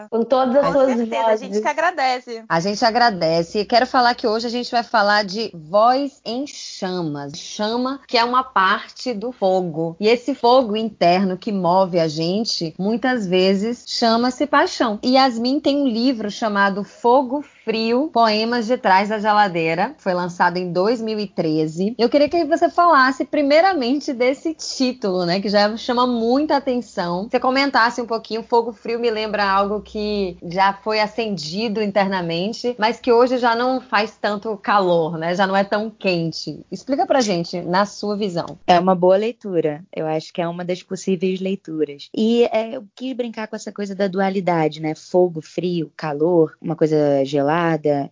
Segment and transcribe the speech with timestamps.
[0.09, 1.41] Com todas as com suas certeza, vozes.
[1.41, 2.43] A gente que agradece.
[2.47, 3.59] A gente agradece.
[3.59, 7.33] E quero falar que hoje a gente vai falar de voz em chamas.
[7.37, 9.95] Chama que é uma parte do fogo.
[9.99, 14.99] E esse fogo interno que move a gente, muitas vezes chama-se paixão.
[15.03, 19.93] E Yasmin tem um livro chamado Fogo Frio, Poemas de Trás da Geladeira.
[19.97, 21.95] Foi lançado em 2013.
[21.97, 27.27] Eu queria que você falasse primeiramente desse título, né, que já chama muita atenção.
[27.29, 33.01] Você comentasse um pouquinho, Fogo Frio me lembra algo que já foi acendido internamente, mas
[33.01, 35.35] que hoje já não faz tanto calor, né?
[35.35, 36.65] Já não é tão quente.
[36.71, 38.57] Explica pra gente, na sua visão.
[38.65, 39.83] É uma boa leitura.
[39.93, 42.07] Eu acho que é uma das possíveis leituras.
[42.15, 44.95] E é, eu quis brincar com essa coisa da dualidade, né?
[44.95, 47.56] Fogo, frio, calor, uma coisa gelada.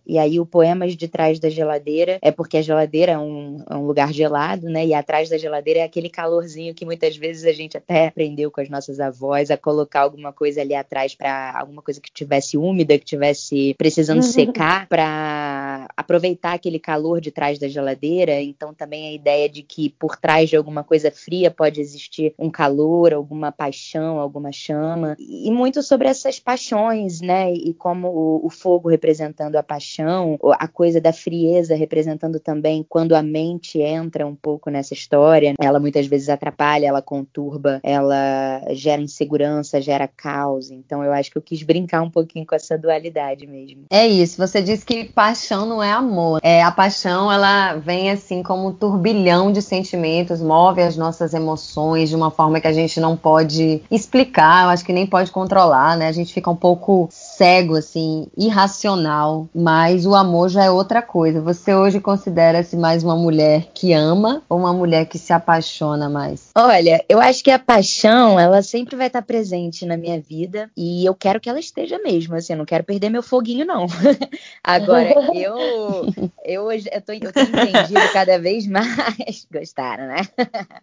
[0.06, 3.74] E aí o Poemas de Trás da Geladeira é porque a geladeira é um, é
[3.76, 4.86] um lugar gelado, né?
[4.86, 8.60] E atrás da geladeira é aquele calorzinho que muitas vezes a gente até aprendeu com
[8.60, 12.98] as nossas avós a colocar alguma coisa ali atrás para alguma coisa que tivesse úmida,
[12.98, 18.40] que tivesse precisando secar, para aproveitar aquele calor de trás da geladeira.
[18.40, 22.50] Então também a ideia de que por trás de alguma coisa fria pode existir um
[22.50, 25.16] calor, alguma paixão, alguma chama.
[25.18, 27.52] E muito sobre essas paixões, né?
[27.52, 28.88] E como o, o fogo
[29.36, 34.70] representando a paixão, a coisa da frieza representando também quando a mente entra um pouco
[34.70, 35.54] nessa história.
[35.60, 40.70] Ela muitas vezes atrapalha, ela conturba, ela gera insegurança, gera caos.
[40.70, 43.84] Então eu acho que eu quis brincar um pouquinho com essa dualidade mesmo.
[43.90, 46.40] É isso, você disse que paixão não é amor.
[46.42, 52.08] É, a paixão, ela vem assim como um turbilhão de sentimentos, move as nossas emoções
[52.08, 55.96] de uma forma que a gente não pode explicar, eu acho que nem pode controlar,
[55.96, 56.08] né?
[56.08, 59.25] A gente fica um pouco cego, assim, irracional.
[59.54, 61.40] Mas o amor já é outra coisa.
[61.40, 66.50] Você hoje considera-se mais uma mulher que ama ou uma mulher que se apaixona mais?
[66.56, 71.04] Olha, eu acho que a paixão, ela sempre vai estar presente na minha vida e
[71.04, 73.86] eu quero que ela esteja mesmo, assim, eu não quero perder meu foguinho, não.
[74.62, 76.08] Agora, eu,
[76.44, 78.86] eu, hoje- eu, tô, eu tenho entendido cada vez mais,
[79.52, 80.16] gostaram, né?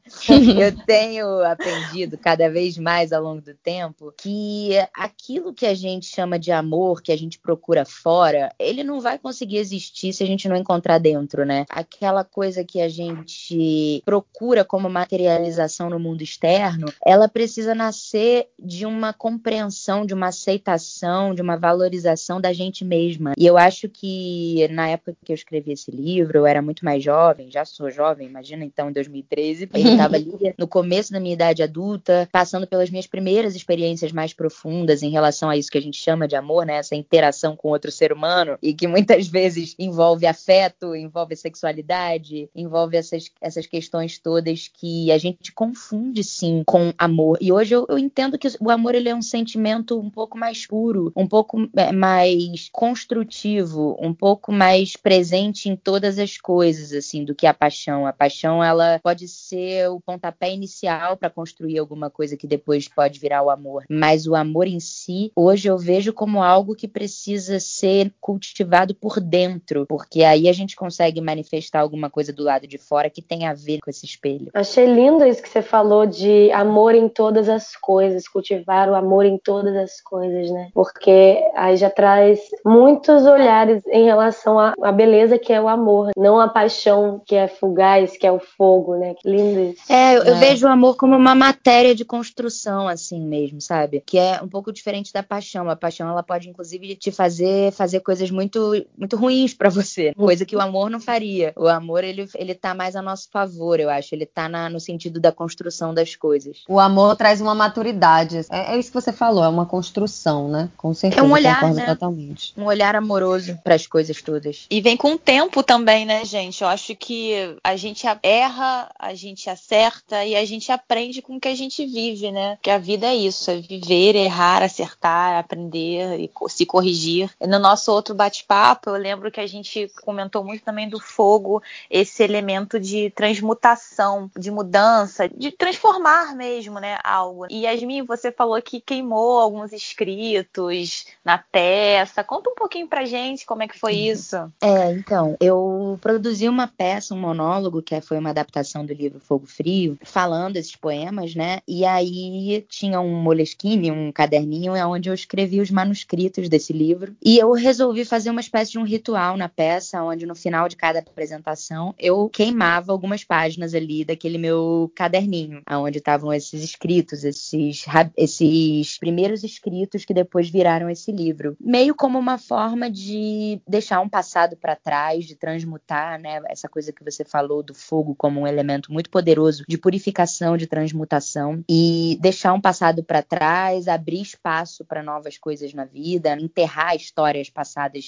[0.59, 6.05] eu tenho aprendido cada vez mais ao longo do tempo que aquilo que a gente
[6.05, 8.22] chama de amor, que a gente procura fora,
[8.59, 11.65] ele não vai conseguir existir se a gente não encontrar dentro, né?
[11.69, 18.85] Aquela coisa que a gente procura como materialização no mundo externo, ela precisa nascer de
[18.85, 23.33] uma compreensão, de uma aceitação, de uma valorização da gente mesma.
[23.37, 27.03] E eu acho que na época que eu escrevi esse livro, eu era muito mais
[27.03, 31.33] jovem, já sou jovem, imagina então em 2013, eu estava ali no começo da minha
[31.33, 35.81] idade adulta, passando pelas minhas primeiras experiências mais profundas em relação a isso que a
[35.81, 36.77] gente chama de amor, né?
[36.77, 42.97] Essa interação com outro ser humano e que muitas vezes envolve afeto, envolve sexualidade, envolve
[42.97, 47.37] essas, essas questões todas que a gente confunde sim com amor.
[47.41, 50.65] E hoje eu, eu entendo que o amor ele é um sentimento um pouco mais
[50.65, 57.23] puro, um pouco é, mais construtivo, um pouco mais presente em todas as coisas assim
[57.23, 58.05] do que a paixão.
[58.05, 63.19] A paixão ela pode ser o pontapé inicial para construir alguma coisa que depois pode
[63.19, 67.59] virar o amor, mas o amor em si, hoje eu vejo como algo que precisa
[67.59, 72.67] ser ser cultivado por dentro, porque aí a gente consegue manifestar alguma coisa do lado
[72.67, 74.49] de fora que tem a ver com esse espelho.
[74.53, 79.25] Achei lindo isso que você falou de amor em todas as coisas, cultivar o amor
[79.25, 80.69] em todas as coisas, né?
[80.73, 86.39] Porque aí já traz muitos olhares em relação à beleza que é o amor, não
[86.39, 89.13] a paixão que é fugaz, que é o fogo, né?
[89.15, 89.91] Que lindo isso.
[89.91, 90.29] É, eu, é.
[90.29, 94.01] eu vejo o amor como uma matéria de construção, assim mesmo, sabe?
[94.05, 95.69] Que é um pouco diferente da paixão.
[95.69, 100.45] A paixão, ela pode, inclusive, te fazer fazer coisas muito, muito ruins para você, coisa
[100.45, 101.53] que o amor não faria.
[101.55, 104.13] O amor, ele, ele tá mais a nosso favor, eu acho.
[104.15, 106.63] Ele tá na, no sentido da construção das coisas.
[106.67, 108.41] O amor traz uma maturidade.
[108.49, 110.69] É, é isso que você falou, é uma construção, né?
[110.77, 111.21] Com certeza.
[111.21, 111.85] É um olhar, né?
[111.85, 112.53] totalmente.
[112.57, 114.65] Um olhar amoroso para as coisas todas.
[114.69, 116.61] E vem com o tempo também, né, gente?
[116.61, 121.39] Eu acho que a gente erra, a gente acerta e a gente aprende com o
[121.39, 122.57] que a gente vive, né?
[122.61, 127.29] Que a vida é isso, é viver, errar, acertar, aprender e se corrigir.
[127.41, 132.23] No nosso outro bate-papo, eu lembro que a gente comentou muito também do fogo, esse
[132.23, 137.45] elemento de transmutação, de mudança, de transformar mesmo, né, algo.
[137.49, 142.23] E Yasmin, você falou que queimou alguns escritos na peça.
[142.23, 144.35] Conta um pouquinho pra gente como é que foi isso.
[144.61, 149.45] É, então, eu produzi uma peça, um monólogo, que foi uma adaptação do livro Fogo
[149.45, 151.59] Frio, falando esses poemas, né?
[151.67, 157.15] E aí tinha um moleskine, um caderninho, onde eu escrevi os manuscritos desse livro.
[157.23, 160.75] E eu resolvi fazer uma espécie de um ritual na peça, onde no final de
[160.75, 167.83] cada apresentação eu queimava algumas páginas ali daquele meu caderninho, onde estavam esses escritos, esses,
[168.15, 171.57] esses primeiros escritos que depois viraram esse livro.
[171.59, 176.41] Meio como uma forma de deixar um passado para trás, de transmutar, né?
[176.47, 180.67] Essa coisa que você falou do fogo como um elemento muito poderoso de purificação, de
[180.67, 186.95] transmutação e deixar um passado para trás, abrir espaço para novas coisas na vida, enterrar
[186.95, 187.62] histórias passadas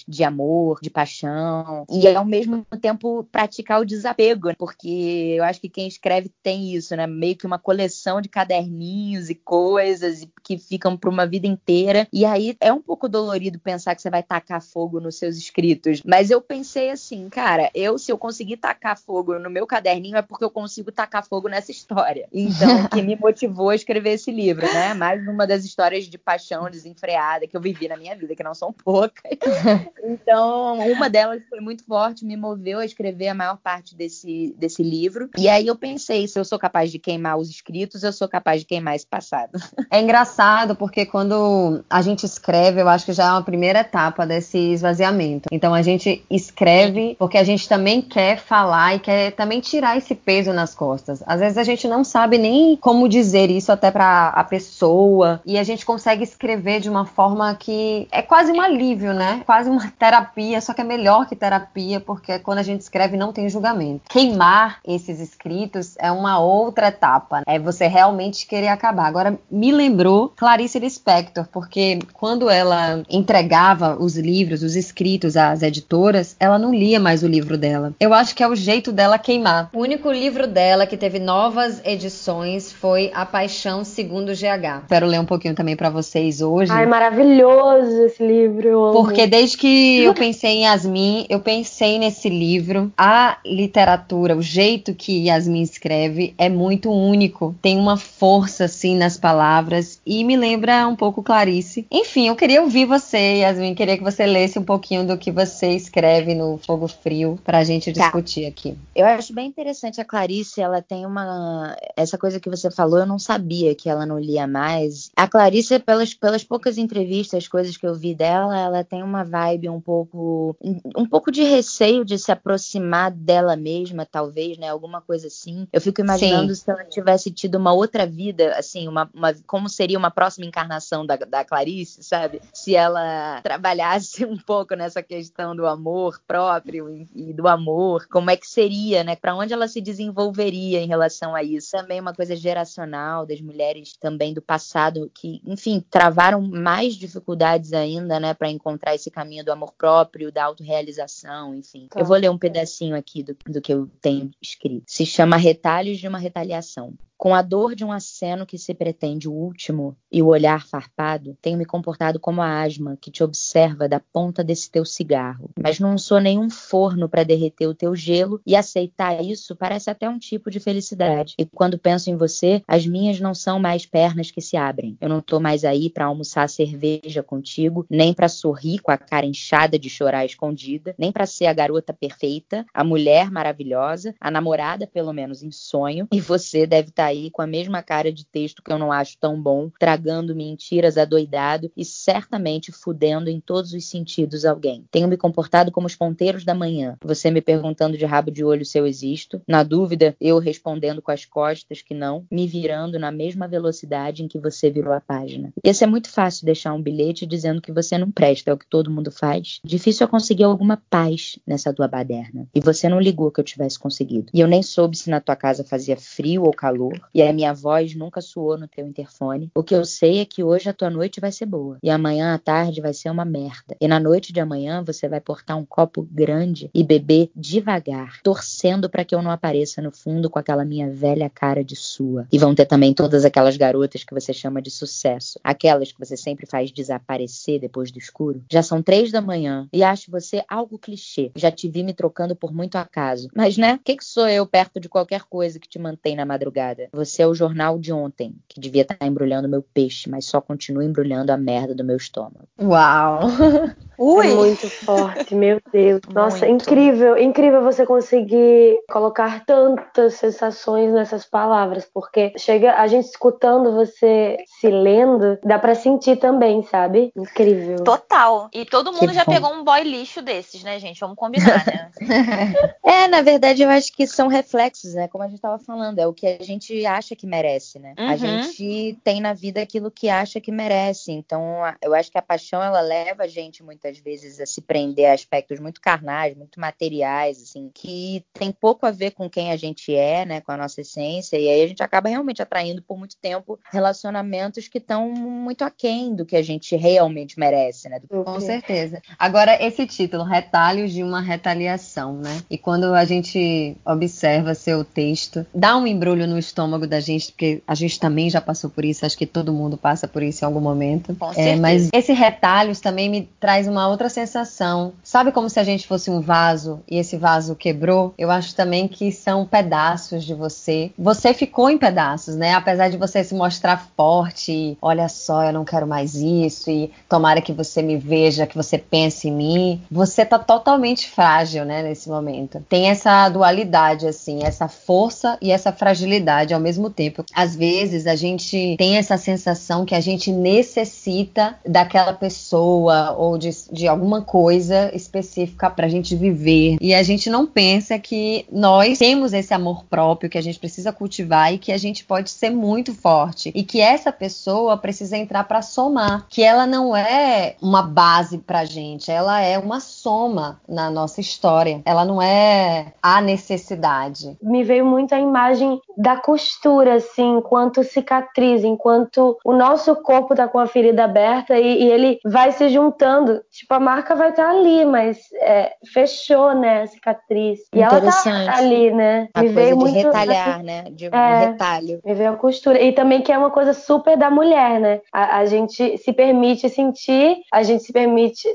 [0.08, 5.70] de amor, de paixão e ao mesmo tempo praticar o desapego, porque eu acho que
[5.70, 7.08] quem escreve tem isso, né?
[7.08, 12.08] Meio que uma coleção de caderninhos e coisas que ficam para uma vida inteira.
[12.12, 16.02] E aí é um pouco dolorido pensar que você vai tacar fogo nos seus escritos,
[16.06, 20.22] mas eu pensei assim, cara, eu se eu conseguir tacar fogo no meu caderninho é
[20.22, 22.28] porque eu consigo tacar fogo nessa história.
[22.32, 24.94] Então, que me motivou a escrever esse livro, né?
[24.94, 28.54] Mais uma das histórias de paixão desenfreada que eu vivi na minha vida, que não
[28.54, 29.38] são poucas.
[30.06, 34.84] Então, uma delas foi muito forte, me moveu a escrever a maior parte desse, desse
[34.84, 35.30] livro.
[35.36, 38.62] E aí eu pensei, se eu sou capaz de queimar os escritos, eu sou capaz
[38.62, 39.52] de queimar esse passado.
[39.92, 44.26] É engraçado porque quando a gente escreve, eu acho que já é uma primeira etapa
[44.26, 45.48] desse esvaziamento.
[45.52, 50.14] Então a gente escreve porque a gente também quer falar e quer também tirar esse
[50.14, 51.24] peso nas costas.
[51.26, 55.58] Às vezes a gente não sabe nem como dizer isso até para a pessoa e
[55.58, 59.25] a gente consegue escrever de uma forma que é quase um alívio, né?
[59.46, 63.34] Quase uma terapia, só que é melhor que terapia porque quando a gente escreve não
[63.34, 64.04] tem julgamento.
[64.10, 69.06] Queimar esses escritos é uma outra etapa, é você realmente querer acabar.
[69.06, 76.36] Agora me lembrou Clarice Lispector, porque quando ela entregava os livros, os escritos às editoras,
[76.40, 77.94] ela não lia mais o livro dela.
[78.00, 79.70] Eu acho que é o jeito dela queimar.
[79.74, 84.88] O único livro dela que teve novas edições foi A Paixão Segundo GH.
[84.88, 86.72] Quero ler um pouquinho também para vocês hoje.
[86.72, 88.92] Ai, maravilhoso esse livro.
[88.94, 92.92] Porque desde que eu pensei em Yasmin, eu pensei nesse livro.
[92.98, 97.56] A literatura, o jeito que Yasmin escreve é muito único.
[97.62, 101.86] Tem uma força assim nas palavras e me lembra um pouco Clarice.
[101.92, 105.70] Enfim, eu queria ouvir você, Yasmin, queria que você lesse um pouquinho do que você
[105.72, 108.04] escreve no Fogo Frio pra gente tá.
[108.04, 108.78] discutir aqui.
[108.96, 113.06] Eu acho bem interessante a Clarice, ela tem uma essa coisa que você falou, eu
[113.06, 115.12] não sabia que ela não lia mais.
[115.16, 119.70] A Clarice pelas pelas poucas entrevistas, coisas que eu vi dela, ela tem uma vibe
[119.70, 120.56] um pouco
[120.96, 124.70] um pouco de receio de se aproximar dela mesma, talvez, né?
[124.70, 125.68] Alguma coisa assim.
[125.72, 126.62] Eu fico imaginando Sim.
[126.62, 131.06] se ela tivesse tido uma outra vida, assim, uma, uma, como seria uma próxima encarnação
[131.06, 132.42] da, da Clarice, sabe?
[132.54, 138.30] Se ela trabalhasse um pouco nessa questão do amor próprio e, e do amor, como
[138.30, 139.16] é que seria, né?
[139.16, 141.72] Para onde ela se desenvolveria em relação a isso?
[141.72, 148.20] Também uma coisa geracional das mulheres também do passado que, enfim, travaram mais dificuldades ainda,
[148.20, 151.88] né, para encontrar esse caminho do amor próprio, da autorrealização, enfim.
[151.90, 152.00] Tá.
[152.00, 154.84] Eu vou ler um pedacinho aqui do, do que eu tenho escrito.
[154.88, 156.94] Se chama Retalhos de uma Retaliação.
[157.18, 161.38] Com a dor de um aceno que se pretende o último e o olhar farpado,
[161.42, 165.50] tenho me comportado como a asma que te observa da ponta desse teu cigarro.
[165.58, 170.10] Mas não sou nenhum forno para derreter o teu gelo e aceitar isso parece até
[170.10, 171.36] um tipo de felicidade.
[171.40, 174.98] E quando penso em você, as minhas não são mais pernas que se abrem.
[175.00, 179.26] Eu não tô mais aí para almoçar cerveja contigo, nem para sorrir com a cara
[179.26, 184.86] inchada de chorar escondida, nem para ser a garota perfeita, a mulher maravilhosa, a namorada
[184.86, 186.08] pelo menos em sonho.
[186.14, 188.92] E você deve estar tá aí com a mesma cara de texto que eu não
[188.92, 194.86] acho tão bom, tragando mentiras adoidado e certamente fudendo em todos os sentidos alguém.
[194.92, 198.64] Tenho me comportado como os ponteiros da manhã, você me perguntando de rabo de olho
[198.64, 203.12] se eu existo, na dúvida, eu respondendo com as costas que não, me virando na
[203.12, 205.52] mesma velocidade em que você virou a página.
[205.64, 208.75] Esse é muito fácil deixar um bilhete dizendo que você não presta, é o que
[208.76, 209.62] todo mundo faz.
[209.64, 212.46] Difícil é conseguir alguma paz nessa tua baderna.
[212.54, 214.26] E você não ligou que eu tivesse conseguido.
[214.34, 217.54] E eu nem soube se na tua casa fazia frio ou calor, e a minha
[217.54, 219.50] voz nunca soou no teu interfone.
[219.56, 222.34] O que eu sei é que hoje a tua noite vai ser boa, e amanhã
[222.34, 223.78] à tarde vai ser uma merda.
[223.80, 228.90] E na noite de amanhã você vai portar um copo grande e beber devagar, torcendo
[228.90, 232.28] para que eu não apareça no fundo com aquela minha velha cara de sua.
[232.30, 236.18] E vão ter também todas aquelas garotas que você chama de sucesso, aquelas que você
[236.18, 238.44] sempre faz desaparecer depois do escuro.
[238.52, 241.32] Já são três da manhã e acho você algo clichê.
[241.36, 243.30] Já te vi me trocando por muito acaso.
[243.36, 243.76] Mas, né?
[243.76, 246.90] O que, que sou eu perto de qualquer coisa que te mantém na madrugada?
[246.94, 250.42] Você é o jornal de ontem, que devia estar tá embrulhando meu peixe, mas só
[250.42, 252.48] continua embrulhando a merda do meu estômago.
[252.60, 253.22] Uau!
[253.98, 254.28] Ui.
[254.28, 256.02] É muito forte, meu Deus.
[256.14, 256.64] Nossa, muito.
[256.64, 264.38] incrível, incrível você conseguir colocar tantas sensações nessas palavras, porque chega a gente escutando você
[264.60, 267.12] se lendo, dá para sentir também, sabe?
[267.16, 267.84] Incrível.
[267.84, 268.50] Total.
[268.56, 269.34] E todo mundo que já bom.
[269.34, 270.98] pegou um boy lixo desses, né, gente?
[271.02, 271.92] Vamos combinar, né?
[272.82, 275.10] é, na verdade, eu acho que são reflexos, né?
[275.10, 277.94] Como a gente tava falando, é o que a gente acha que merece, né?
[278.00, 278.08] Uhum.
[278.08, 281.12] A gente tem na vida aquilo que acha que merece.
[281.12, 285.10] Então, eu acho que a paixão ela leva a gente muitas vezes a se prender
[285.10, 289.58] a aspectos muito carnais, muito materiais, assim, que tem pouco a ver com quem a
[289.58, 292.98] gente é, né, com a nossa essência, e aí a gente acaba realmente atraindo por
[292.98, 298.00] muito tempo relacionamentos que estão muito aquém do que a gente realmente merece, né?
[298.36, 299.02] Com certeza.
[299.18, 302.42] Agora, esse título, Retalhos de uma Retaliação, né?
[302.50, 307.62] E quando a gente observa seu texto, dá um embrulho no estômago da gente, porque
[307.68, 310.48] a gente também já passou por isso, acho que todo mundo passa por isso em
[310.48, 311.16] algum momento.
[311.16, 314.94] Com é, mas esse retalhos também me traz uma uma outra sensação.
[315.04, 318.14] Sabe como se a gente fosse um vaso e esse vaso quebrou?
[318.18, 320.92] Eu acho também que são pedaços de você.
[320.98, 322.54] Você ficou em pedaços, né?
[322.54, 326.92] Apesar de você se mostrar forte, e, olha só, eu não quero mais isso e
[327.10, 329.82] tomara que você me veja, que você pense em mim.
[329.92, 332.64] Você tá totalmente frágil, né, nesse momento.
[332.70, 337.24] Tem essa dualidade assim, essa força e essa fragilidade ao mesmo tempo.
[337.34, 343.52] Às vezes a gente tem essa sensação que a gente necessita daquela pessoa ou de
[343.72, 346.78] de alguma coisa específica para a gente viver.
[346.80, 350.92] E a gente não pensa que nós temos esse amor próprio que a gente precisa
[350.92, 353.52] cultivar e que a gente pode ser muito forte.
[353.54, 356.26] E que essa pessoa precisa entrar para somar.
[356.30, 358.15] Que ela não é uma base
[358.46, 361.82] pra gente, ela é uma soma na nossa história.
[361.86, 364.38] Ela não é a necessidade.
[364.42, 370.48] Me veio muito a imagem da costura, assim, enquanto cicatriz, enquanto o nosso corpo tá
[370.48, 374.46] com a ferida aberta e, e ele vai se juntando tipo, a marca vai estar
[374.46, 377.60] tá ali, mas é, fechou, né, a cicatriz.
[377.74, 379.30] E ela tá ali, né?
[379.34, 380.84] A me coisa veio de muito, retalhar, assim, né?
[380.92, 382.00] De é, retalho.
[382.04, 382.82] Me veio a costura.
[382.82, 385.02] E também que é uma coisa super da mulher, né?
[385.12, 388.05] A, a gente se permite sentir, a gente se permite,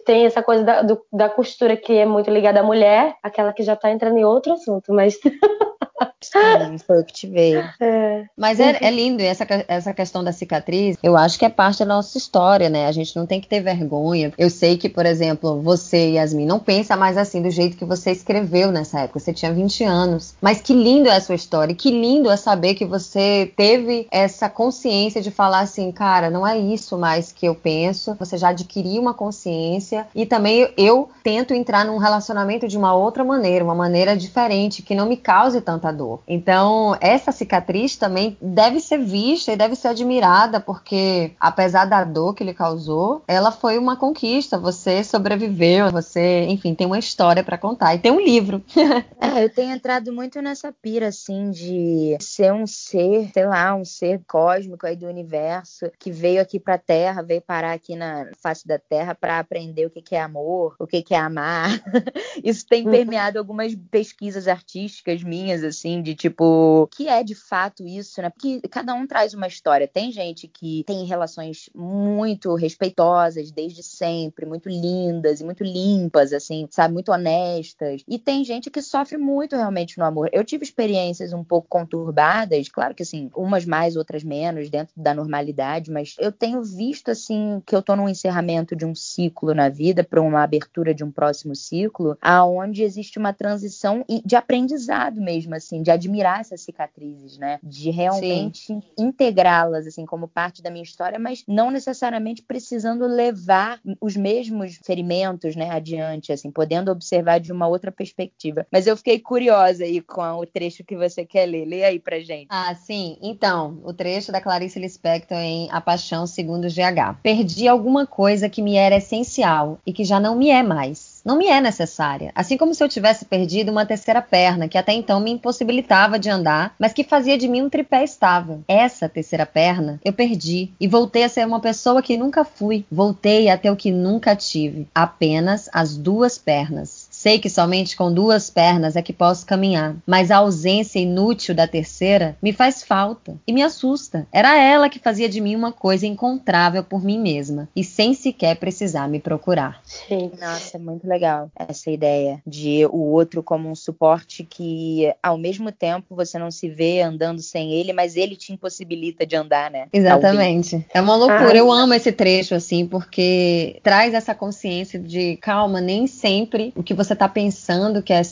[0.05, 3.63] tem essa coisa da, do, da costura que é muito ligada à mulher, aquela que
[3.63, 5.19] já tá entrando em outro assunto, mas
[6.21, 7.65] Sim, foi o que te veio.
[7.81, 8.25] É.
[8.37, 11.81] Mas é, é, lindo, e essa, essa questão da cicatriz, eu acho que é parte
[11.81, 12.87] da nossa história, né?
[12.87, 14.33] A gente não tem que ter vergonha.
[14.37, 18.11] Eu sei que, por exemplo, você, Yasmin, não pensa mais assim do jeito que você
[18.11, 19.19] escreveu nessa época.
[19.19, 20.35] Você tinha 20 anos.
[20.41, 21.73] Mas que lindo é a sua história.
[21.73, 26.47] E que lindo é saber que você teve essa consciência de falar assim, cara, não
[26.47, 28.17] é isso mais que eu penso.
[28.19, 30.07] Você já adquiriu uma consciência.
[30.15, 34.95] E também eu tento entrar num relacionamento de uma outra maneira, uma maneira diferente, que
[34.95, 36.23] não me cause tanta dor.
[36.27, 42.35] Então, essa cicatriz também deve ser vista e deve ser admirada, porque apesar da dor
[42.35, 44.59] que ele causou, ela foi uma conquista.
[44.59, 48.63] Você sobreviveu, você, enfim, tem uma história para contar e tem um livro.
[49.21, 53.85] é, eu tenho entrado muito nessa pira, assim, de ser um ser, sei lá, um
[53.85, 58.67] ser cósmico aí do universo que veio aqui pra Terra, veio parar aqui na face
[58.67, 61.71] da Terra para aprender o que é amor, o que é amar.
[62.43, 62.91] Isso tem uhum.
[62.91, 68.31] permeado algumas pesquisas artísticas minhas, assim, assim, de tipo, que é de fato isso, né?
[68.31, 69.89] Porque cada um traz uma história.
[69.89, 76.69] Tem gente que tem relações muito respeitosas desde sempre, muito lindas e muito limpas, assim,
[76.71, 76.95] sabe?
[76.95, 78.03] Muito honestas.
[78.07, 80.29] E tem gente que sofre muito realmente no amor.
[80.33, 85.15] Eu tive experiências um pouco conturbadas, claro que assim, umas mais, outras menos, dentro da
[85.15, 89.69] normalidade, mas eu tenho visto, assim, que eu tô num encerramento de um ciclo na
[89.69, 95.55] vida para uma abertura de um próximo ciclo, aonde existe uma transição de aprendizado mesmo,
[95.55, 97.59] assim, de admirar essas cicatrizes, né?
[97.63, 104.17] De realmente integrá-las, assim, como parte da minha história, mas não necessariamente precisando levar os
[104.17, 108.67] mesmos ferimentos, né, adiante, assim, podendo observar de uma outra perspectiva.
[108.71, 111.65] Mas eu fiquei curiosa aí com o trecho que você quer ler.
[111.65, 112.47] Lê aí pra gente.
[112.49, 113.19] Ah, sim.
[113.23, 117.21] Então, o trecho da Clarice Lispector em A Paixão Segundo GH.
[117.23, 121.37] Perdi alguma coisa que me era essencial e que já não me é mais não
[121.37, 122.33] me é necessária.
[122.35, 126.29] Assim como se eu tivesse perdido uma terceira perna, que até então me impossibilitava de
[126.29, 128.63] andar, mas que fazia de mim um tripé estável.
[128.67, 132.85] Essa terceira perna eu perdi e voltei a ser uma pessoa que nunca fui.
[132.91, 137.00] Voltei a ter o que nunca tive, apenas as duas pernas.
[137.21, 141.69] Sei que somente com duas pernas é que posso caminhar, mas a ausência inútil da
[141.69, 144.27] terceira me faz falta e me assusta.
[144.33, 148.57] Era ela que fazia de mim uma coisa encontrável por mim mesma e sem sequer
[148.57, 149.83] precisar me procurar.
[149.85, 150.31] Sim.
[150.41, 155.71] Nossa, é muito legal essa ideia de o outro como um suporte que, ao mesmo
[155.71, 159.89] tempo, você não se vê andando sem ele, mas ele te impossibilita de andar, né?
[159.93, 160.87] Exatamente.
[160.95, 161.53] É uma loucura.
[161.53, 161.57] Ah.
[161.57, 166.95] Eu amo esse trecho, assim, porque traz essa consciência de calma, nem sempre o que
[166.95, 168.23] você você está pensando que é,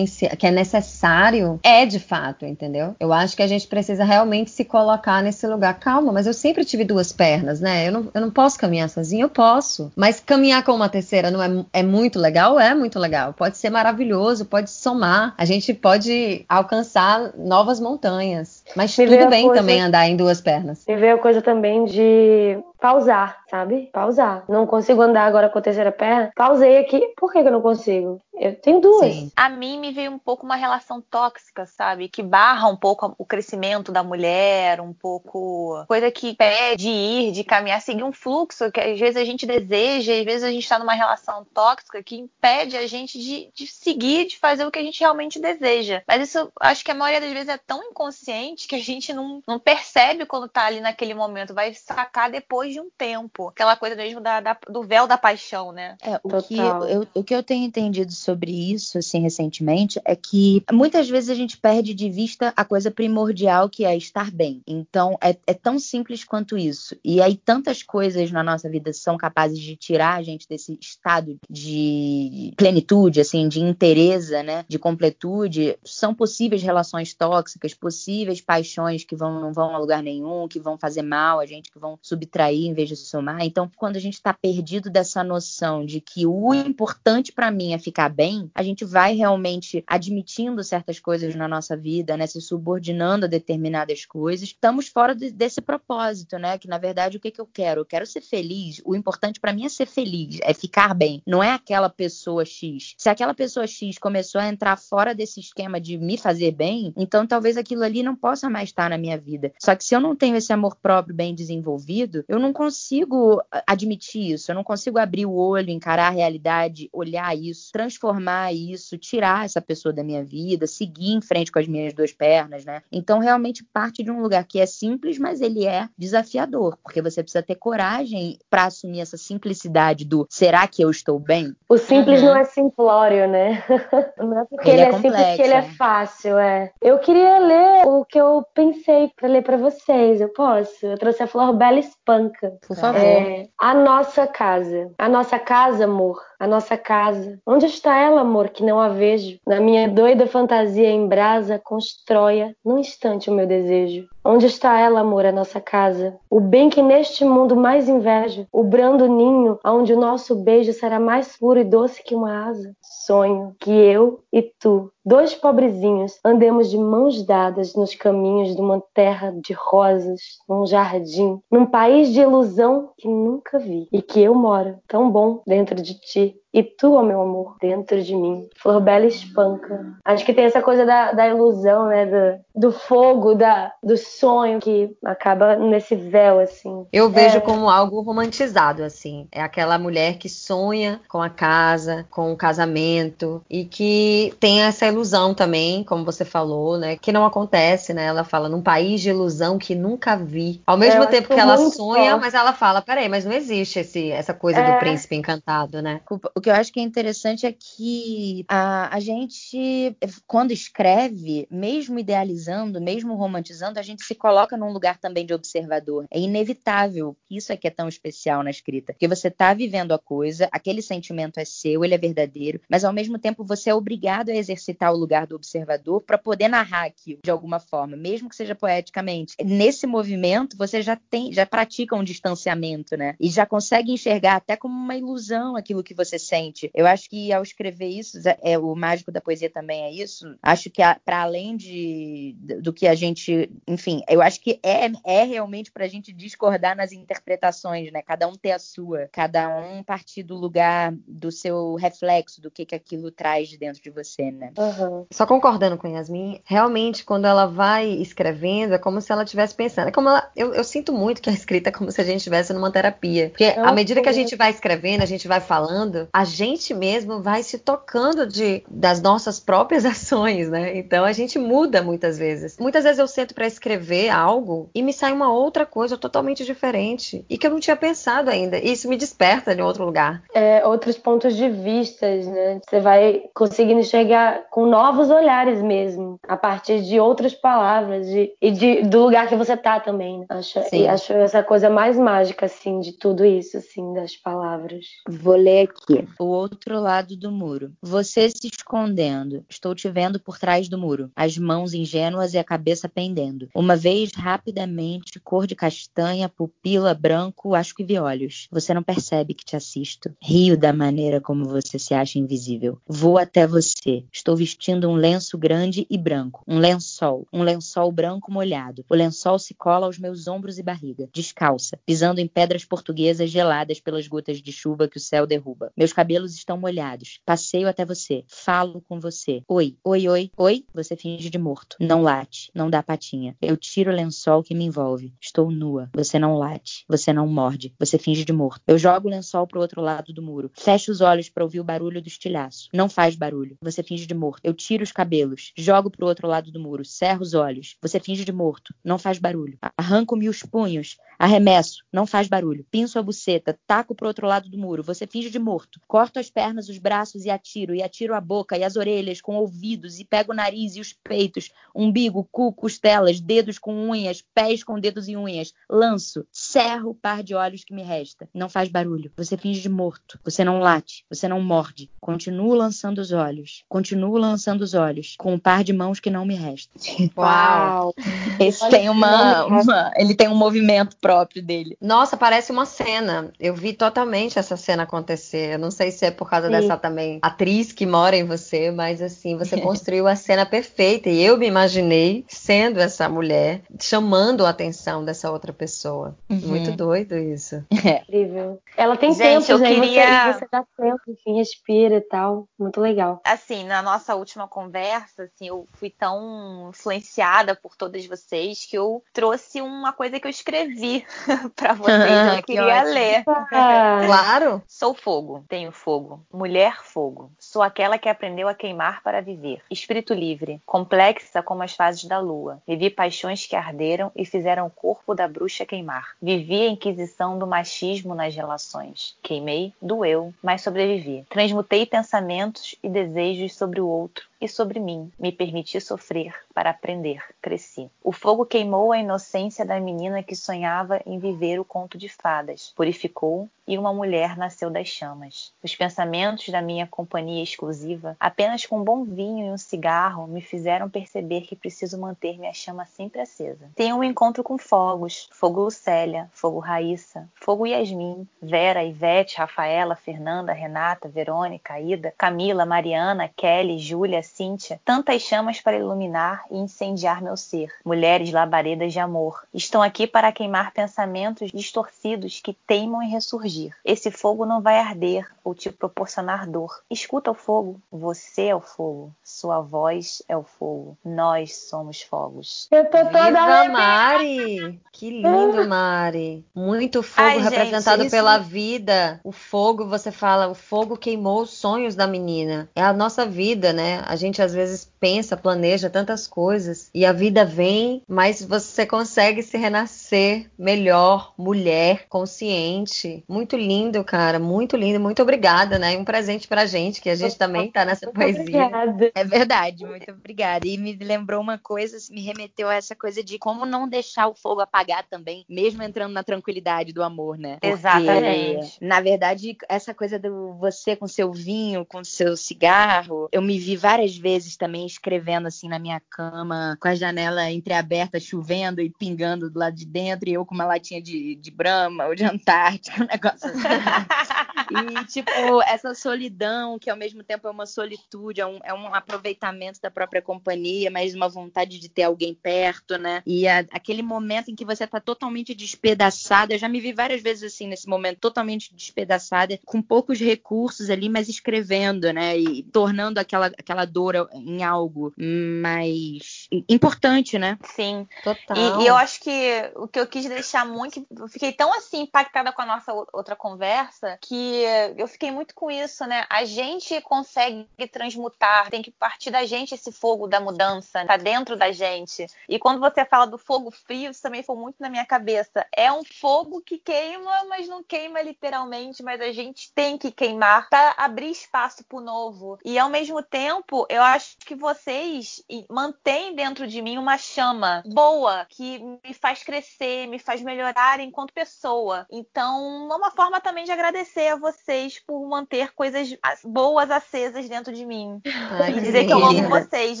[0.38, 2.94] que é necessário é de fato, entendeu?
[3.00, 5.78] Eu acho que a gente precisa realmente se colocar nesse lugar.
[5.78, 7.88] Calma, mas eu sempre tive duas pernas, né?
[7.88, 9.90] Eu não, eu não posso caminhar sozinho, eu posso.
[9.96, 12.60] Mas caminhar com uma terceira não é, é muito legal?
[12.60, 13.32] É muito legal.
[13.32, 15.34] Pode ser maravilhoso, pode somar.
[15.38, 18.62] A gente pode alcançar novas montanhas.
[18.76, 19.60] Mas Me tudo bem coisa...
[19.60, 20.84] também andar em duas pernas.
[20.86, 23.90] Me veio a coisa também de pausar, sabe?
[23.92, 24.44] Pausar.
[24.48, 26.30] Não consigo andar agora com a terceira perna.
[26.34, 27.12] Pausei aqui.
[27.16, 28.20] Por que, que eu não consigo?
[28.38, 29.12] Eu tenho duas.
[29.12, 29.32] Sim.
[29.36, 32.08] A mim me veio um pouco uma relação tóxica, sabe?
[32.08, 37.42] Que barra um pouco o crescimento da mulher, um pouco coisa que pede ir, de
[37.42, 40.78] caminhar, seguir um fluxo que às vezes a gente deseja, às vezes a gente está
[40.78, 44.82] numa relação tóxica que impede a gente de, de seguir, de fazer o que a
[44.82, 46.02] gente realmente deseja.
[46.06, 49.42] Mas isso acho que a maioria das vezes é tão inconsciente que a gente não,
[49.48, 53.48] não percebe quando tá ali naquele momento, vai sacar depois de um tempo.
[53.48, 55.96] Aquela coisa mesmo da, da do véu da paixão, né?
[56.02, 60.62] É, o que, eu, o que eu tenho entendido sobre isso, assim, recentemente, é que
[60.72, 64.62] muitas vezes a gente perde de vista a coisa primordial que é estar bem.
[64.66, 66.96] Então, é, é tão simples quanto isso.
[67.04, 71.38] E aí, tantas coisas na nossa vida são capazes de tirar a gente desse estado
[71.48, 74.64] de plenitude, assim, de interesa, né?
[74.68, 75.78] De completude.
[75.84, 80.78] São possíveis relações tóxicas, possíveis paixões que vão, não vão a lugar nenhum, que vão
[80.78, 83.40] fazer mal a gente, que vão subtrair em vez de somar.
[83.42, 87.78] Então, quando a gente está perdido dessa noção de que o importante para mim é
[87.78, 93.26] ficar bem, a gente vai realmente admitindo certas coisas na nossa vida, né, se subordinando
[93.26, 94.48] a determinadas coisas.
[94.48, 96.58] Estamos fora de, desse propósito, né?
[96.58, 97.82] Que na verdade o que, que eu quero?
[97.82, 98.80] Eu quero ser feliz.
[98.84, 101.22] O importante para mim é ser feliz, é ficar bem.
[101.26, 102.94] Não é aquela pessoa X.
[102.96, 107.26] Se aquela pessoa X começou a entrar fora desse esquema de me fazer bem, então
[107.26, 109.52] talvez aquilo ali não possa mais estar na minha vida.
[109.58, 114.32] Só que se eu não tenho esse amor próprio bem desenvolvido, eu não consigo admitir
[114.32, 114.50] isso.
[114.50, 119.60] Eu não consigo abrir o olho, encarar a realidade, olhar isso, transformar isso, tirar essa
[119.60, 122.82] pessoa da minha vida, seguir em frente com as minhas duas pernas, né?
[122.90, 127.22] Então, realmente parte de um lugar que é simples, mas ele é desafiador, porque você
[127.22, 131.54] precisa ter coragem para assumir essa simplicidade do será que eu estou bem?
[131.68, 132.28] O simples uhum.
[132.28, 133.64] não é simplório, né?
[134.18, 136.72] Não é porque ele, ele é, é simples que ele é fácil, é.
[136.80, 140.20] Eu queria ler o que eu pensei para ler para vocês.
[140.20, 140.86] Eu posso?
[140.86, 142.37] Eu trouxe a Flor Bela Espanca.
[142.66, 143.00] Por favor.
[143.00, 144.92] É, a nossa casa.
[144.98, 147.40] A nossa casa, amor a nossa casa.
[147.44, 149.38] Onde está ela, amor, que não a vejo?
[149.46, 154.08] Na minha doida fantasia em brasa, constrói num instante o meu desejo.
[154.30, 156.20] Onde está ela, amor, a nossa casa?
[156.28, 161.00] O bem que neste mundo mais invejo, o brando ninho, onde o nosso beijo será
[161.00, 162.76] mais puro e doce que uma asa.
[163.06, 168.82] Sonho que eu e tu, dois pobrezinhos, andemos de mãos dadas nos caminhos de uma
[168.92, 174.34] terra de rosas, num jardim, num país de ilusão que nunca vi e que eu
[174.34, 178.48] moro, tão bom dentro de ti e tu, ó meu amor, dentro de mim.
[178.56, 179.94] Flor bela espanca.
[180.04, 182.06] Acho que tem essa coisa da, da ilusão, né?
[182.06, 186.86] Do, do fogo, da, do sonho que acaba nesse véu, assim.
[186.92, 187.40] Eu vejo é...
[187.40, 189.28] como algo romantizado, assim.
[189.30, 194.86] É aquela mulher que sonha com a casa, com o casamento e que tem essa
[194.86, 196.96] ilusão também, como você falou, né?
[196.96, 198.06] Que não acontece, né?
[198.06, 200.62] Ela fala num país de ilusão que nunca vi.
[200.66, 202.20] Ao mesmo é, tempo que ela sonha, forte.
[202.20, 204.72] mas ela fala, peraí, mas não existe esse, essa coisa é...
[204.72, 206.00] do príncipe encantado, né?
[206.38, 211.98] O que eu acho que é interessante é que a, a gente, quando escreve, mesmo
[211.98, 216.06] idealizando, mesmo romantizando, a gente se coloca num lugar também de observador.
[216.08, 217.16] É inevitável.
[217.28, 218.92] Isso é que é tão especial na escrita.
[218.92, 222.92] Porque você está vivendo a coisa, aquele sentimento é seu, ele é verdadeiro, mas ao
[222.92, 227.18] mesmo tempo você é obrigado a exercitar o lugar do observador para poder narrar aquilo
[227.24, 229.34] de alguma forma, mesmo que seja poeticamente.
[229.44, 233.16] Nesse movimento, você já tem, já pratica um distanciamento, né?
[233.18, 236.70] E já consegue enxergar até como uma ilusão aquilo que você sente.
[236.74, 240.36] Eu acho que ao escrever isso, é o mágico da poesia também é isso.
[240.42, 245.24] Acho que para além de do que a gente, enfim, eu acho que é, é
[245.24, 248.02] realmente para a gente discordar nas interpretações, né?
[248.02, 252.64] Cada um ter a sua, cada um partir do lugar do seu reflexo, do que
[252.64, 254.52] que aquilo traz de dentro de você, né?
[254.58, 255.06] Uhum.
[255.10, 259.88] Só concordando com Yasmin, realmente quando ela vai escrevendo é como se ela estivesse pensando.
[259.88, 262.18] É como ela, eu, eu, sinto muito que a escrita é como se a gente
[262.18, 266.08] estivesse numa terapia, porque à medida que a gente vai escrevendo, a gente vai falando,
[266.18, 270.76] a gente mesmo vai se tocando de das nossas próprias ações, né?
[270.76, 272.58] Então a gente muda muitas vezes.
[272.58, 277.24] Muitas vezes eu sento para escrever algo e me sai uma outra coisa totalmente diferente
[277.30, 278.58] e que eu não tinha pensado ainda.
[278.58, 280.20] E isso me desperta de outro lugar.
[280.34, 282.60] É, outros pontos de vistas, né?
[282.68, 288.50] Você vai conseguindo chegar com novos olhares mesmo, a partir de outras palavras de, e
[288.50, 290.18] de, do lugar que você tá também.
[290.18, 290.26] Né?
[290.30, 294.84] Acho, e acho essa coisa mais mágica, assim, de tudo isso, assim, das palavras.
[295.08, 296.07] Vou ler aqui.
[296.18, 297.72] O outro lado do muro.
[297.82, 299.44] Você se escondendo.
[299.48, 301.10] Estou te vendo por trás do muro.
[301.14, 303.48] As mãos ingênuas e a cabeça pendendo.
[303.54, 308.48] Uma vez, rapidamente, cor de castanha, pupila, branco, acho que vi olhos.
[308.50, 310.10] Você não percebe que te assisto.
[310.22, 312.80] Rio da maneira como você se acha invisível.
[312.86, 314.04] Vou até você.
[314.12, 316.42] Estou vestindo um lenço grande e branco.
[316.46, 317.26] Um lençol.
[317.32, 318.84] Um lençol branco molhado.
[318.88, 321.08] O lençol se cola aos meus ombros e barriga.
[321.12, 325.72] Descalça, pisando em pedras portuguesas geladas pelas gotas de chuva que o céu derruba.
[325.76, 327.18] Meus cabelos estão molhados.
[327.26, 328.22] Passeio até você.
[328.28, 329.42] Falo com você.
[329.48, 330.64] Oi, oi, oi, oi.
[330.72, 331.76] Você finge de morto.
[331.80, 332.52] Não late.
[332.54, 333.36] Não dá patinha.
[333.42, 335.12] Eu tiro o lençol que me envolve.
[335.20, 335.90] Estou nua.
[335.92, 336.84] Você não late.
[336.88, 337.74] Você não morde.
[337.80, 338.62] Você finge de morto.
[338.68, 340.52] Eu jogo o lençol pro outro lado do muro.
[340.54, 342.68] Fecho os olhos para ouvir o barulho do estilhaço.
[342.72, 343.56] Não faz barulho.
[343.60, 344.40] Você finge de morto.
[344.44, 345.52] Eu tiro os cabelos.
[345.58, 346.84] Jogo pro outro lado do muro.
[346.84, 347.76] Cerro os olhos.
[347.82, 348.72] Você finge de morto.
[348.84, 349.58] Não faz barulho.
[349.76, 350.96] Arranco-me os punhos.
[351.18, 351.82] Arremesso.
[351.92, 352.64] Não faz barulho.
[352.70, 353.58] Pinço a buceta.
[353.66, 354.84] Taco pro outro lado do muro.
[354.84, 355.80] Você finge de morto.
[355.88, 357.74] Corto as pernas, os braços e atiro.
[357.74, 359.98] E atiro a boca e as orelhas com ouvidos.
[359.98, 361.50] E pego o nariz e os peitos.
[361.74, 365.54] Umbigo, cu, costelas, dedos com unhas, pés com dedos e unhas.
[365.68, 366.26] Lanço.
[366.30, 368.28] Cerro o par de olhos que me resta.
[368.34, 369.10] Não faz barulho.
[369.16, 370.20] Você finge de morto.
[370.22, 371.06] Você não late.
[371.08, 371.90] Você não morde.
[371.98, 373.64] Continuo lançando os olhos.
[373.66, 375.14] Continuo lançando os olhos.
[375.18, 376.70] Com um par de mãos que não me resta.
[377.16, 377.94] Uau!
[378.38, 381.78] Esse tem uma, uma, Ele tem um movimento próprio dele.
[381.80, 383.32] Nossa, parece uma cena.
[383.40, 385.54] Eu vi totalmente essa cena acontecer.
[385.54, 386.52] Eu não sei se é por causa Sim.
[386.52, 391.08] dessa também atriz que mora em você, mas assim, você construiu a cena perfeita.
[391.08, 396.16] E eu me imaginei sendo essa mulher, chamando a atenção dessa outra pessoa.
[396.28, 396.40] Uhum.
[396.48, 397.64] Muito doido isso.
[397.88, 398.02] É.
[398.02, 398.60] Incrível.
[398.76, 399.74] Ela tem Gente, tempo, eu né?
[399.74, 400.32] queria...
[400.32, 402.48] você, você dá tempo, enfim, respira e tal.
[402.58, 403.20] Muito legal.
[403.24, 409.02] Assim, na nossa última conversa, assim, eu fui tão influenciada por todas vocês que eu
[409.12, 411.06] trouxe uma coisa que eu escrevi
[411.54, 412.36] para vocês.
[412.36, 413.22] eu queria ler.
[413.26, 414.62] Ah, claro.
[414.66, 416.20] Sou fogo, tenho fogo.
[416.32, 417.30] Mulher fogo.
[417.38, 419.62] Sou aquela que aprendeu a queimar para viver.
[419.70, 422.62] Espírito livre, complexa como as fases da lua.
[422.66, 426.14] Vivi paixões que arderam e fizeram o corpo da bruxa queimar.
[426.20, 429.16] Vivi a inquisição do machismo nas relações.
[429.22, 431.24] Queimei, doeu, mas sobrevivi.
[431.28, 435.10] Transmutei pensamentos e desejos sobre o outro e sobre mim.
[435.18, 437.22] Me permiti sofrer para aprender.
[437.40, 437.90] Cresci.
[438.02, 442.72] O fogo queimou a inocência da menina que sonhava em viver o conto de fadas.
[442.76, 445.52] Purificou e uma mulher nasceu das chamas.
[445.62, 450.40] Os pensamentos da minha companhia exclusiva, apenas com um bom vinho e um cigarro, me
[450.40, 453.70] fizeram perceber que preciso manter minha chama sempre acesa.
[453.76, 460.52] Tenho um encontro com fogos: fogo Lucélia, fogo Raíssa, fogo Yasmin, Vera, Ivete, Rafaela, Fernanda,
[460.52, 467.36] Renata, Verônica, Ida, Camila, Mariana, Kelly, Júlia, Cíntia, tantas chamas para iluminar e incendiar meu
[467.36, 467.72] ser.
[467.84, 473.74] Mulheres labaredas de amor, estão aqui para queimar pensamentos distorcidos que teimam em ressurgir.
[473.84, 476.82] Esse fogo não vai arder ou te proporcionar dor.
[476.90, 482.68] Escuta o fogo, você é o fogo, sua voz é o fogo, nós somos fogos.
[482.70, 484.80] Eu tô toda Viva Mari!
[484.92, 486.44] Que lindo, Mari!
[486.54, 489.20] Muito fogo Ai, representado gente, pela vida.
[489.24, 492.68] O fogo, você fala, o fogo queimou os sonhos da menina.
[492.74, 494.02] É a nossa vida, né?
[494.06, 499.42] A gente às vezes pensa, planeja tantas coisas e a vida vem, mas você consegue
[499.42, 503.24] se renascer melhor, mulher, consciente.
[503.28, 504.38] Muito lindo, cara.
[504.38, 505.00] Muito lindo.
[505.00, 505.96] Muito obrigada, né?
[505.96, 508.40] Um presente pra gente, que a gente também tá nessa poesia.
[508.42, 509.12] Obrigada.
[509.14, 510.66] É verdade, muito obrigada.
[510.66, 514.34] E me lembrou uma coisa, me remeteu a essa coisa de como não deixar o
[514.34, 517.54] fogo apagar também, mesmo entrando na tranquilidade do amor, né?
[517.54, 518.78] Porque, Exatamente.
[518.80, 523.76] Na verdade, essa coisa do você com seu vinho, com seu cigarro, eu me vi
[523.76, 529.50] várias vezes também escrevendo assim na minha cama, com a janela entreaberta, chovendo e pingando
[529.50, 533.02] do lado de dentro, e eu com uma latinha de, de brama ou de Antártica,
[533.02, 534.37] um negócio assim.
[534.70, 535.30] E, tipo,
[535.62, 539.90] essa solidão, que ao mesmo tempo é uma solitude, é um, é um aproveitamento da
[539.90, 543.22] própria companhia, mas uma vontade de ter alguém perto, né?
[543.26, 547.22] E a, aquele momento em que você tá totalmente despedaçada, eu já me vi várias
[547.22, 552.38] vezes assim, nesse momento, totalmente despedaçada, com poucos recursos ali, mas escrevendo, né?
[552.38, 557.58] E tornando aquela, aquela dor em algo mais importante, né?
[557.64, 558.80] Sim, total.
[558.80, 562.02] E, e eu acho que o que eu quis deixar muito, eu fiquei tão assim
[562.02, 564.47] impactada com a nossa outra conversa que
[564.96, 566.26] eu fiquei muito com isso, né?
[566.28, 571.56] A gente consegue transmutar, tem que partir da gente esse fogo da mudança, tá dentro
[571.56, 572.26] da gente.
[572.48, 575.66] E quando você fala do fogo frio, isso também foi muito na minha cabeça.
[575.74, 580.68] É um fogo que queima, mas não queima literalmente, mas a gente tem que queimar
[580.68, 582.58] para abrir espaço pro novo.
[582.64, 588.46] E ao mesmo tempo, eu acho que vocês mantêm dentro de mim uma chama boa
[588.48, 592.06] que me faz crescer, me faz melhorar enquanto pessoa.
[592.10, 597.84] Então, é uma forma também de agradecer vocês por manter coisas boas acesas dentro de
[597.84, 598.20] mim.
[598.60, 600.00] Ai, e dizer que eu amo vocês.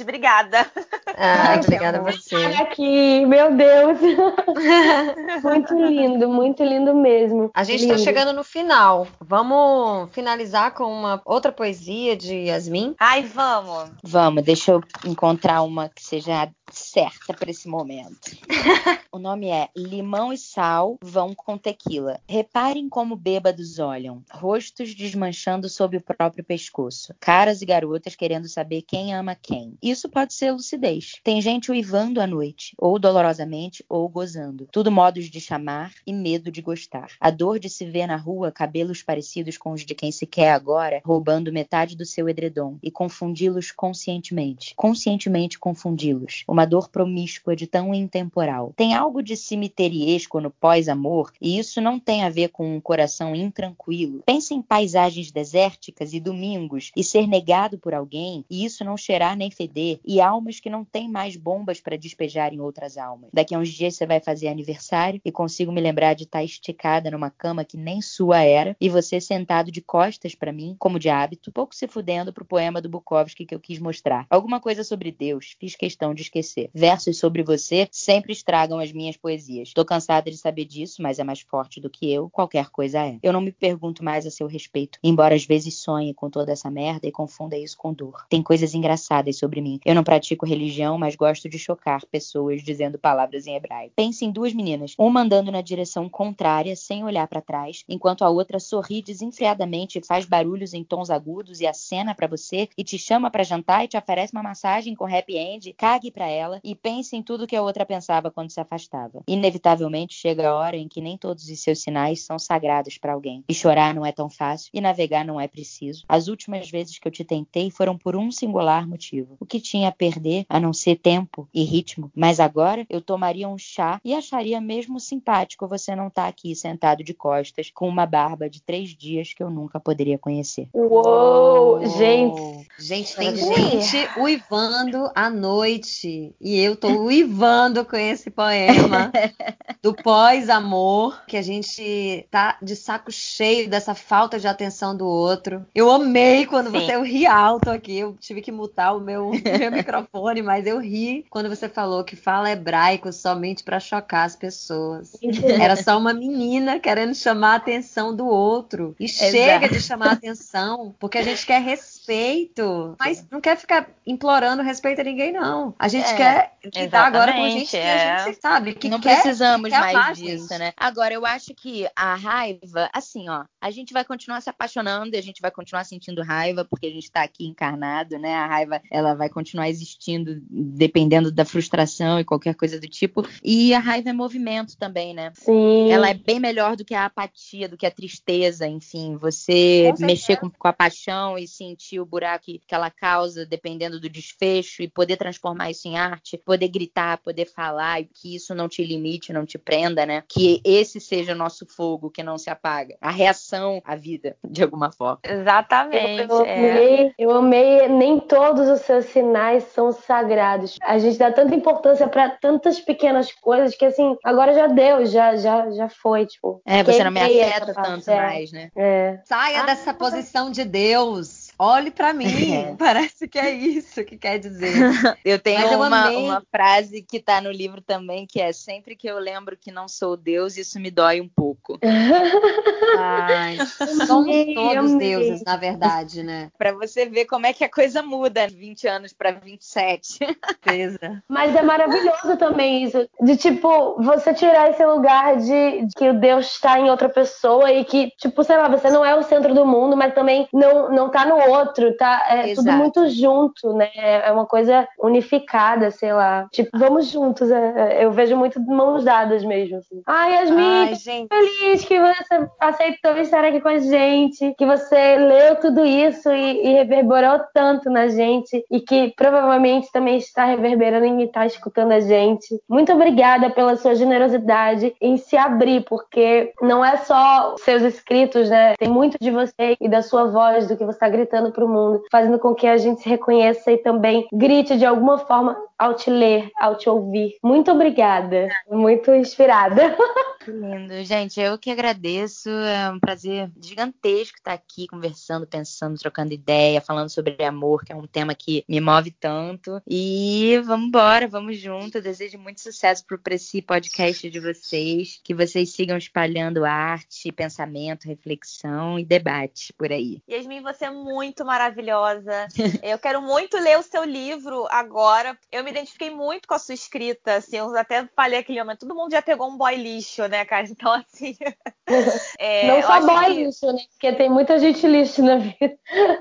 [0.00, 0.70] Obrigada.
[1.16, 2.36] Ai, obrigada a você.
[2.36, 3.98] Aqui, meu Deus.
[5.42, 7.50] muito lindo, muito lindo mesmo.
[7.54, 9.06] A gente está chegando no final.
[9.20, 12.94] Vamos finalizar com uma outra poesia de Yasmin?
[12.98, 13.90] Ai, vamos.
[14.02, 18.36] Vamos, deixa eu encontrar uma que seja certa para esse momento.
[19.12, 22.20] o nome é Limão e Sal vão com tequila.
[22.28, 28.82] Reparem como bêbados olham, rostos desmanchando sob o próprio pescoço, caras e garotas querendo saber
[28.82, 29.74] quem ama quem.
[29.82, 31.12] Isso pode ser lucidez.
[31.22, 34.68] Tem gente uivando à noite, ou dolorosamente, ou gozando.
[34.72, 37.12] Tudo modos de chamar e medo de gostar.
[37.20, 40.52] A dor de se ver na rua cabelos parecidos com os de quem se quer
[40.52, 44.74] agora, roubando metade do seu edredom e confundi-los conscientemente.
[44.76, 48.72] Conscientemente confundi-los uma dor promíscua de tão intemporal.
[48.76, 53.34] Tem algo de cemiteriesco no pós-amor, e isso não tem a ver com um coração
[53.34, 54.17] intranquilo.
[54.24, 59.36] Pense em paisagens desérticas e domingos, e ser negado por alguém, e isso não cheirar
[59.36, 63.30] nem feder, e almas que não têm mais bombas para despejar em outras almas.
[63.32, 67.10] Daqui a uns dias você vai fazer aniversário e consigo me lembrar de estar esticada
[67.10, 71.08] numa cama que nem sua era, e você sentado de costas para mim, como de
[71.08, 74.26] hábito, pouco se fudendo pro poema do Bukowski que eu quis mostrar.
[74.30, 76.70] Alguma coisa sobre Deus, fiz questão de esquecer.
[76.74, 79.72] Versos sobre você sempre estragam as minhas poesias.
[79.72, 83.18] Tô cansada de saber disso, mas é mais forte do que eu, qualquer coisa é.
[83.22, 86.70] Eu não me pergunto mais a seu respeito, embora às vezes sonhe com toda essa
[86.70, 88.26] merda e confunda isso com dor.
[88.28, 89.80] Tem coisas engraçadas sobre mim.
[89.84, 93.94] Eu não pratico religião, mas gosto de chocar pessoas dizendo palavras em hebraico.
[93.96, 98.30] Pense em duas meninas, uma andando na direção contrária, sem olhar para trás, enquanto a
[98.30, 103.30] outra sorri desenfreadamente, faz barulhos em tons agudos e acena para você e te chama
[103.30, 105.72] para jantar e te oferece uma massagem com happy end.
[105.74, 109.22] Cague para ela e pense em tudo que a outra pensava quando se afastava.
[109.26, 113.44] Inevitavelmente chega a hora em que nem todos os seus sinais são sagrados para alguém.
[113.48, 116.04] E chorar não é tão fácil e navegar não é preciso.
[116.08, 119.36] As últimas vezes que eu te tentei foram por um singular motivo.
[119.40, 122.10] O que tinha a perder a não ser tempo e ritmo.
[122.14, 126.54] Mas agora eu tomaria um chá e acharia mesmo simpático você não estar tá aqui
[126.54, 130.68] sentado de costas com uma barba de três dias que eu nunca poderia conhecer.
[130.72, 132.68] Uou, gente!
[132.78, 136.34] Gente, tem gente uivando à noite.
[136.40, 139.10] E eu tô uivando com esse poema
[139.82, 145.64] do pós-amor, que a gente tá de saco cheio dessa falta de atenção do outro.
[145.72, 146.80] Eu amei quando Sim.
[146.80, 147.98] você eu ri alto aqui.
[147.98, 152.16] Eu tive que mutar o meu, meu microfone, mas eu ri quando você falou que
[152.16, 155.16] fala hebraico somente para chocar as pessoas.
[155.60, 158.96] Era só uma menina querendo chamar a atenção do outro.
[158.98, 159.30] E Exato.
[159.30, 164.62] chega de chamar a atenção, porque a gente quer respeito, mas não quer ficar implorando
[164.62, 165.74] respeito a ninguém, não.
[165.78, 167.80] A gente é, quer lidar agora com gente é.
[167.80, 170.72] que a gente sabe que não quer, precisamos quer mais disso, né?
[170.76, 175.18] Agora, eu acho que a raiva, assim, ó, a gente vai continuar se apaixonando e
[175.18, 178.34] a gente vai continuar sentindo raiva porque a gente está aqui encarnado, né?
[178.34, 183.26] A raiva, ela vai continuar existindo dependendo da frustração e qualquer coisa do tipo.
[183.44, 185.32] E a raiva é movimento também, né?
[185.34, 185.90] Sim.
[185.90, 189.16] Ela é bem melhor do que a apatia, do que a tristeza, enfim.
[189.16, 193.44] Você com mexer com, com, a paixão e sentir o buraco que, que ela causa,
[193.44, 198.34] dependendo do desfecho, e poder transformar isso em arte, poder gritar, poder falar, e que
[198.34, 200.22] isso não te limite, não te prenda, né?
[200.26, 202.96] Que esse seja o nosso fogo que não se apaga.
[203.00, 205.18] A reação à vida, de alguma forma.
[205.24, 206.22] Exatamente.
[206.22, 206.70] Eu, eu, é.
[206.70, 210.76] amei, eu amei, nem todos os seus sinais são sagrados.
[210.82, 215.36] A gente dá tanta importância para tantas pequenas coisas que assim, agora já deu, já
[215.36, 216.60] já já foi, tipo.
[216.66, 218.70] É, você não me afeta tanto mais, né?
[218.76, 219.18] É.
[219.24, 221.47] Saia ah, dessa posição de Deus.
[221.58, 222.76] Olhe para mim, é.
[222.78, 224.72] parece que é isso que quer dizer.
[225.24, 229.08] Eu tenho eu uma, uma, frase que tá no livro também, que é sempre que
[229.08, 231.78] eu lembro que não sou Deus, isso me dói um pouco.
[232.98, 233.58] Ai,
[234.06, 236.50] somos todos deuses, na verdade, né?
[236.56, 240.18] Para você ver como é que a coisa muda 20 anos para 27.
[240.18, 241.22] Certeza.
[241.28, 246.14] Mas é maravilhoso também isso, de tipo, você tirar esse lugar de, de que o
[246.14, 249.54] Deus está em outra pessoa e que, tipo, sei lá, você não é o centro
[249.54, 252.26] do mundo, mas também não, não tá no outro, tá?
[252.28, 252.66] É Exato.
[252.66, 253.90] tudo muito junto, né?
[253.94, 256.46] É uma coisa unificada, sei lá.
[256.52, 257.50] Tipo, vamos juntos.
[257.50, 259.78] É, é, eu vejo muito mãos dadas mesmo.
[259.78, 260.02] Assim.
[260.06, 261.28] Ai, Yasmin, Ai, gente.
[261.28, 266.66] feliz que você aceitou estar aqui com a gente, que você leu tudo isso e,
[266.66, 272.00] e reverberou tanto na gente e que provavelmente também está reverberando e está escutando a
[272.00, 272.60] gente.
[272.68, 278.74] Muito obrigada pela sua generosidade em se abrir, porque não é só seus escritos, né?
[278.76, 281.68] Tem muito de você e da sua voz, do que você está gritando para o
[281.68, 285.94] mundo, fazendo com que a gente se reconheça e também grite de alguma forma ao
[285.94, 287.36] te ler, ao te ouvir.
[287.42, 289.96] Muito obrigada, muito inspirada.
[290.48, 291.38] Que lindo, gente.
[291.38, 292.48] Eu que agradeço.
[292.48, 297.96] É um prazer gigantesco estar aqui conversando, pensando, trocando ideia, falando sobre amor, que é
[297.96, 299.82] um tema que me move tanto.
[299.86, 301.98] E vamos embora, vamos junto.
[301.98, 308.06] Eu desejo muito sucesso para esse podcast de vocês, que vocês sigam espalhando arte, pensamento,
[308.06, 310.22] reflexão e debate por aí.
[310.30, 312.46] Yasmin, você é muito maravilhosa.
[312.82, 315.38] Eu quero muito ler o seu livro agora.
[315.50, 318.94] Eu me identifiquei muito com a sua escrita, assim, eu até falei aquele momento, todo
[318.94, 320.66] mundo já pegou um boy lixo, né, cara?
[320.66, 321.36] Então, assim.
[322.38, 323.44] É, não só boy que...
[323.44, 323.80] lixo, né?
[323.90, 325.76] Porque tem muita gente lixo na vida.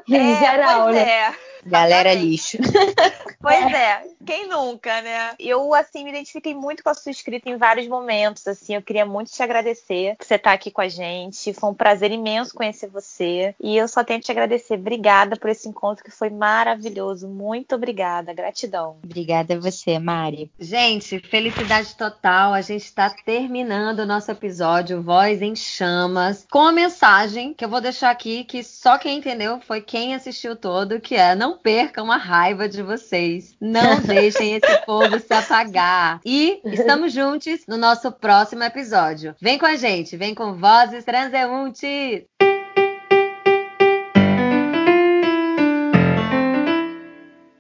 [0.10, 1.10] Em é, geral, pois né?
[1.10, 1.34] É.
[1.68, 2.58] Galera lixo.
[3.40, 5.36] Pois é, quem nunca, né?
[5.40, 9.06] Eu, assim, me identifiquei muito com a sua escrita em vários momentos, assim, eu queria
[9.06, 12.90] muito te agradecer por você estar aqui com a gente, foi um prazer imenso conhecer
[12.90, 17.28] você, e eu só tenho que te agradecer, obrigada por esse encontro que foi maravilhoso,
[17.28, 18.98] muito obrigada, gratidão.
[19.04, 20.52] Obrigada a você, Mari.
[20.60, 26.72] Gente, felicidade total, a gente está terminando o nosso episódio Voz em Chamas, com a
[26.72, 31.16] mensagem que eu vou deixar aqui, que só quem entendeu foi quem assistiu todo, que
[31.16, 33.56] é não percam a raiva de vocês.
[33.60, 36.22] Não deixem esse fogo se apagar.
[36.26, 39.36] E estamos juntos no nosso próximo episódio.
[39.42, 42.37] Vem com a gente, vem com Vozes Transeuntes!